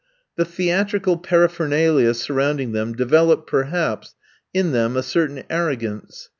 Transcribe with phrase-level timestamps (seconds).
[0.35, 4.15] The theatrical paraphernalia surrounding them developed, perhaps,
[4.51, 6.29] in them a certain arrogance.